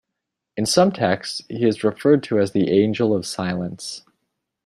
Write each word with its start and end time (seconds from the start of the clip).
In 0.57 0.65
some 0.65 0.91
texts, 0.91 1.43
he 1.47 1.63
is 1.63 1.83
referred 1.83 2.23
to 2.23 2.39
as 2.39 2.53
the 2.53 2.71
Angel 2.71 3.15
of 3.15 3.23
Silence. 3.23 4.01